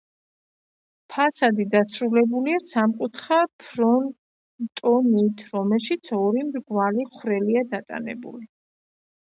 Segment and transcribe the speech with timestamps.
[1.15, 8.47] ფასადი დასრულებულია სამკუთხა ფრონტონით, რომელშიც ორი მრგვალი ხვრელია დატანებული.